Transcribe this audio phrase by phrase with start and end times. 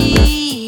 [0.00, 0.67] see.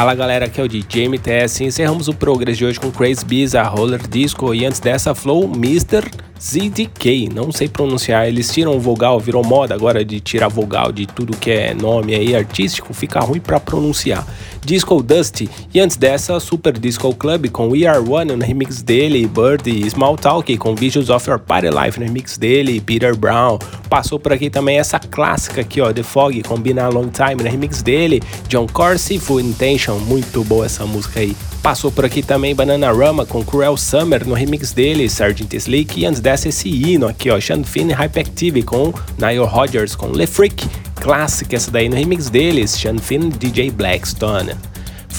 [0.00, 1.62] Fala galera, aqui é o DJ MTS.
[1.62, 5.44] Encerramos o Progress de hoje com Crazy Bees, a Roller Disco e antes dessa Flow
[5.44, 6.10] Mr.
[6.40, 7.28] ZDK.
[7.28, 11.50] Não sei pronunciar, eles tiram vogal, virou moda agora de tirar vogal de tudo que
[11.50, 14.26] é nome aí artístico, fica ruim para pronunciar.
[14.64, 15.48] Disco Dusty.
[15.72, 19.88] E antes dessa, Super Disco Club com We Are One no remix dele, Bird e
[19.90, 23.58] Small Talk com Visions of Your Party Life no remix dele, Peter Brown.
[23.88, 27.42] Passou por aqui também essa clássica aqui, ó, The Fog com Been a Long Time
[27.42, 29.98] no remix dele, John Corsi, Full Intention.
[29.98, 31.36] Muito boa essa música aí.
[31.62, 35.56] Passou por aqui também Bananarama com Cruel Summer no remix dele, Sgt.
[35.56, 36.00] Slick.
[36.00, 40.26] E antes dessa, esse hino aqui, ó, Sean Finn Hyperactive com Nile Rodgers com Le
[40.26, 40.66] Freak.
[40.94, 44.49] Clássica essa daí no remix deles, Sean Finn DJ Blackstone.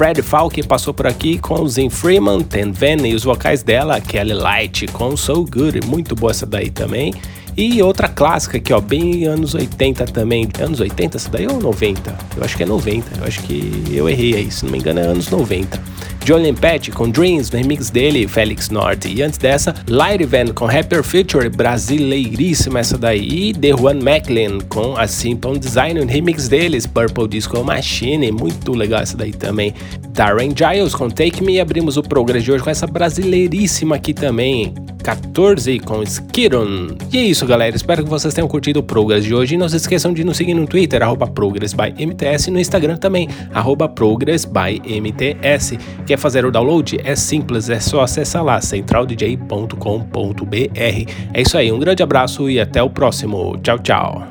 [0.02, 4.34] Fred Falk passou por aqui com Zin Freeman, Ten Van e os vocais dela, Kelly
[4.34, 7.14] Light com So Good, muito boa essa daí também.
[7.56, 10.50] E outra clássica aqui, ó, bem anos 80 também.
[10.60, 12.18] Anos 80 essa daí ou 90?
[12.36, 13.20] Eu acho que é 90.
[13.20, 15.80] Eu acho que eu errei aí, se não me engano é anos 90.
[16.24, 19.08] Jolien Pet com Dreams, no remix dele, Felix Norte.
[19.08, 23.50] E antes dessa, Light Van com Rapper Future, brasileiríssima essa daí.
[23.50, 28.32] E The One Macklin com a Simple Design, no remix deles, Purple Disco Machine.
[28.32, 29.74] Muito legal essa daí também.
[30.10, 31.60] Darren Giles com Take Me.
[31.60, 34.74] Abrimos o progresso de hoje com essa brasileiríssima aqui também.
[35.02, 36.96] 14 com Skiron.
[37.12, 37.76] E é isso, galera.
[37.76, 39.56] Espero que vocês tenham curtido o Progress de hoje.
[39.56, 43.28] E não se esqueçam de nos seguir no Twitter, arroba ProgressByMTS, e no Instagram também,
[43.54, 45.78] arroba ProgressByMTS.
[46.06, 47.00] Quer fazer o download?
[47.04, 51.12] É simples, é só acessar lá, centraldj.com.br.
[51.34, 53.58] É isso aí, um grande abraço e até o próximo.
[53.62, 54.28] Tchau, tchau.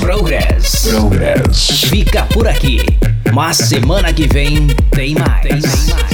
[0.00, 0.88] Progress.
[0.88, 1.84] Progress.
[1.88, 2.80] Fica por aqui.
[3.32, 5.42] Mas semana que vem tem mais.
[5.42, 6.11] Tem mais.